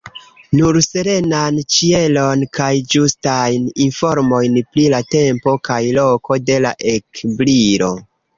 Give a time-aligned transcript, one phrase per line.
[0.59, 7.93] Nur serenan ĉielon kaj ĝustajn informojn pri la tempo kaj loko de la ekbrilo.